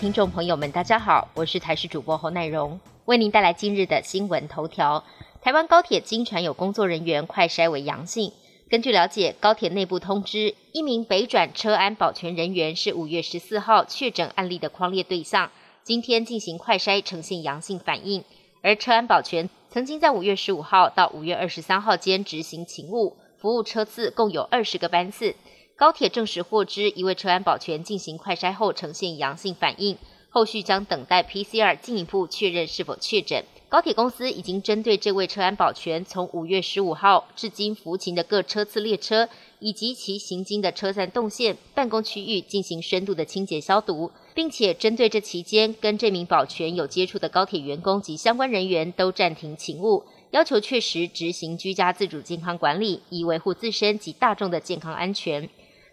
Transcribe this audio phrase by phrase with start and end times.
[0.00, 5.02] 听众朋友们，大家好，我是台视主播侯乃荣，为您带来今日的新闻头条。
[5.42, 8.32] 台湾高铁经传有工作人员快筛为阳性。
[8.70, 15.50] 根据了解，高铁内部通知，一名北转车安保全人员是五月十四号确诊案例的框列对象，
[15.82, 18.22] 今天进行快筛呈现阳性反应。
[18.62, 25.34] 而车安保全曾经在五月十五号到五月二十三号间执行勤务，服务车次共有二十个班次。
[25.78, 29.96] 高铁证实获知一位车安保全进行快筛后呈现阳性反应，
[30.28, 33.44] 后续将等待 PCR 进一步确认是否确诊。
[33.68, 39.28] 高铁公司已经针对这位车安保全从五月十五号至今服勤的各车次列车
[39.60, 55.48] 以及其行经的车站动线、办公区域进行深度的清洁消毒，并且针对这期间跟这名保全有接触的高铁员工及相关人员都暂停勤务，要求确实执行居家自主健康管理，以维护自身及大众的健康安全。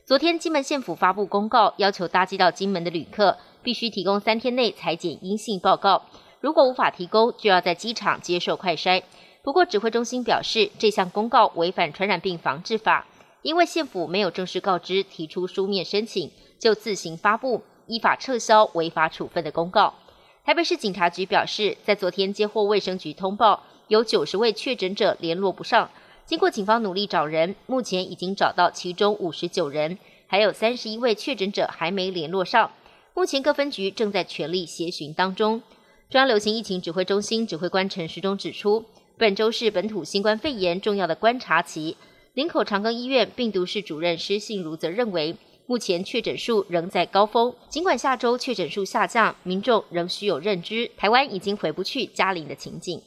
[0.06, 6.04] 昨天金门县府发布公告，要求搭机到金门的旅客必须提供三天内裁剪阴性报告。
[6.40, 9.02] 如果无法提供，就要在机场接受快筛。
[9.42, 13.08] 不过，指挥中心表示，这项公告违反传染病防治法，
[13.42, 19.96] 因为县府没有正式告知提出书面申请，就自行发布，依法撤销违法处分的公告。
[20.44, 25.90] 台北市警察局表示，在昨天接获卫生局通报，有九十位确诊者联络不上，
[26.26, 32.72] 经过警方努力找人，目前已经找到其中五十九人，还有三十一位确诊者还没联络上，
[33.14, 35.62] 目前各分局正在全力协寻当中。
[36.10, 38.84] 中央流行疫情指挥中心指挥官陈时中指出，
[39.18, 41.96] 本周是本土新冠肺炎重要的观察期。
[42.34, 45.36] 林口长庚医院病毒室主任施信如则认为，
[45.68, 53.00] 目前确诊数仍在高峰，尽管下周确诊数下降，民众仍需有认知，台湾已经回不去嘉陵的情景。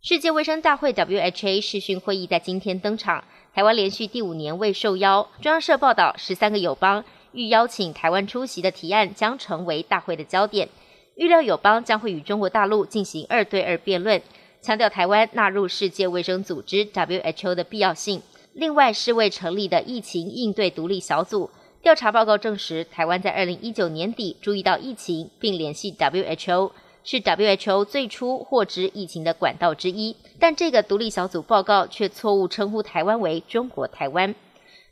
[0.00, 5.28] 世界卫生大会 （WHA） 视讯会议在今天登场，台湾连续第五年未受邀。
[5.42, 10.68] 中央社报道，十三个友邦欲邀请台湾出席的提案将成为大会的焦点。
[11.16, 14.22] 预料友邦将会与中国大陆进行二对二辩论，
[14.62, 18.22] 强调台湾纳入世界卫生组织 （WHO） 的必要性。
[18.52, 21.50] 另外，世卫成立的疫情应对独立小组
[21.82, 26.70] 调查报告证实，台湾在二零一九年底注意到疫情，并联系 WHO，
[27.04, 30.16] 是 WHO 最初获知疫情的管道之一。
[30.38, 34.34] 但这个独立小组报告却错误称呼台湾为中国台湾。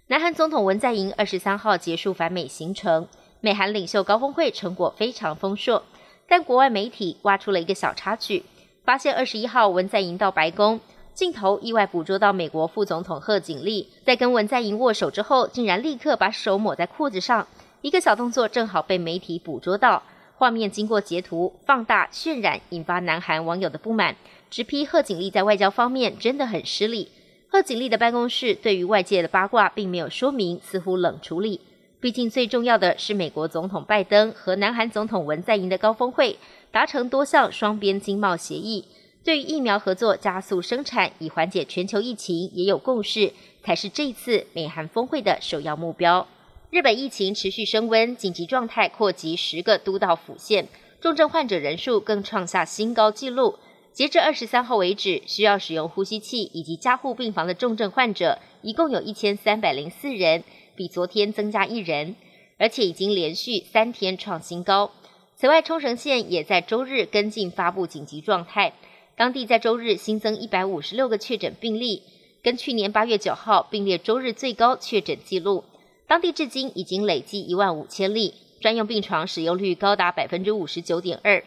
[0.09, 3.09] 南韩总统文在寅二十三号结束反美行程，
[3.41, 5.83] 美韩领袖高峰会成果非常丰硕。
[6.28, 8.45] 但国外媒体挖出了一个小插曲，
[8.84, 10.81] 发现二十一号文在寅到白宫，
[11.15, 17.47] 镜头意外捕捉到美国副总统贺锦丽在跟文在寅握手之后，竟然立刻把手抹在裤子上，
[17.81, 20.03] 一个小动作正好被媒体捕捉到。
[20.38, 24.14] 画面经过截图放大渲染，引发南韩网友的不满，
[24.50, 27.08] 直批贺锦丽在外交方面真的很失礼。
[27.48, 31.62] 贺锦丽的办公室对于外界的八卦并没有说明，似乎冷处理。
[32.00, 36.36] 毕竟最重要的是，美国总统拜登和南韩总统文在寅的高峰会
[36.70, 38.84] 达成多项双边经贸协议，
[39.24, 43.32] 对于疫苗合作加速生产以缓解全球疫情也有共识，
[43.62, 46.26] 才是这次美韩峰会的首要目标。
[46.71, 50.66] 日本疫情持续升温，紧急状态扩及十个都道府县，
[51.00, 53.59] 重症患者人数更创下新高纪录。
[53.93, 60.43] 截至二十三号为止，需要使用呼吸器以及加护病房的重症患者一共有一千三百零四人。
[60.75, 62.16] 比昨天增加一人，
[62.59, 64.91] 而且已经连续三天创新高。
[65.34, 68.75] 此外，冲绳县也在周日跟进发布紧急状态，
[69.16, 72.03] 当地在周日新增一百五十六个确诊病例，
[72.43, 75.65] 跟去年八月九号并列周日最高确诊记录。
[76.09, 81.43] 当地至今已经累计一万五千例，专用病床使用率高达百分之五十九点二。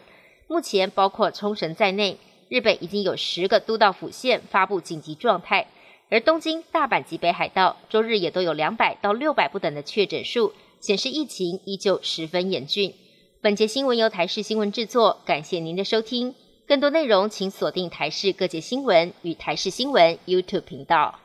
[0.48, 5.66] 目前，包括冲绳在内，日本已经有十个都道府县发布紧急状态。
[6.10, 12.92] 而东京、大阪及北海道周日也都有两百到六百不等的确诊数，显示疫情依旧十分严峻。
[13.40, 16.34] 本节新闻由台视新闻制作，感谢您的收听。
[16.66, 21.18] 更多内容请锁定台视各界新闻与台视新闻 YouTube 频道。